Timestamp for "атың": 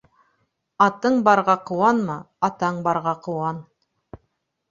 0.85-1.17